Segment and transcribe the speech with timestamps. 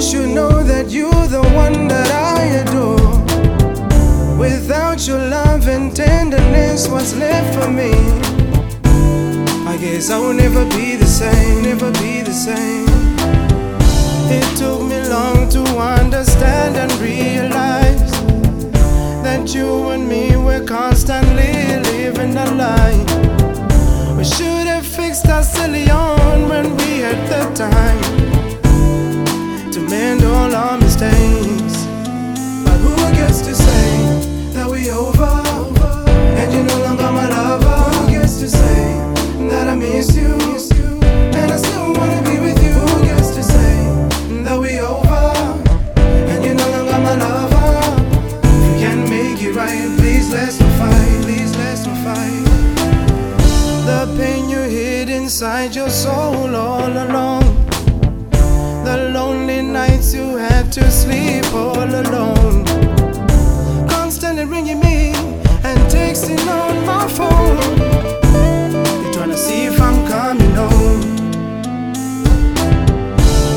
[0.00, 3.20] should know that you're the one that I adore.
[4.38, 7.92] Without your love and tenderness, what's left for me?
[9.68, 12.88] I guess I will never be the same, never be the same.
[14.30, 18.10] It took me long to understand and realize
[19.22, 21.52] that you and me were constantly
[21.92, 24.14] living a lie.
[24.16, 25.90] We should have fixed our silly
[30.50, 31.86] all our mistakes.
[32.64, 35.24] But who gets to say that we over?
[36.38, 37.90] And you're no longer my lover.
[37.96, 38.82] Who gets to say
[39.50, 40.34] that I miss you?
[41.38, 42.72] And I still wanna be with you.
[42.72, 43.74] Who gets to say
[44.44, 45.32] that we over?
[46.30, 47.70] And you're no longer my lover.
[48.42, 51.22] If can make it right, please let's not fight.
[51.22, 52.44] Please let's not fight.
[53.86, 57.59] The pain you hid inside your soul all along.
[60.70, 62.64] To sleep all alone.
[63.88, 65.10] Constantly ringing me
[65.64, 67.58] and texting on my phone.
[69.02, 71.00] You're trying to see if I'm coming home.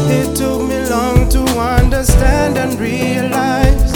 [0.09, 3.91] It took me long to understand and realize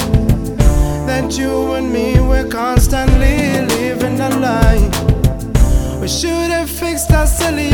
[1.07, 5.99] that you and me were constantly living a lie.
[5.99, 7.73] We should have fixed our silly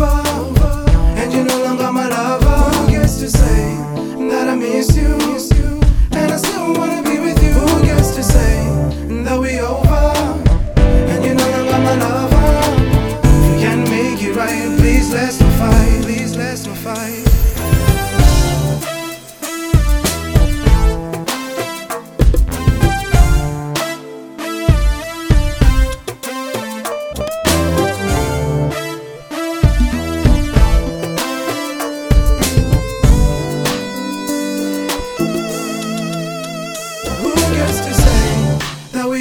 [0.00, 0.84] over?
[1.18, 2.76] And you're no longer my lover.
[2.76, 3.76] Who gets to say
[4.30, 5.51] that I miss you?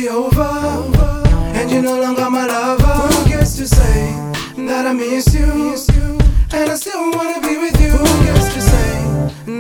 [0.10, 1.22] Over?
[1.56, 2.86] And you're no longer my lover.
[2.86, 4.14] Who gets to say
[4.68, 5.76] that I miss you?
[6.54, 7.92] And I still wanna be with you.
[7.92, 8.92] Who gets to say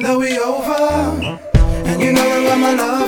[0.03, 1.40] that we over?
[1.85, 3.00] And you're no longer my lover.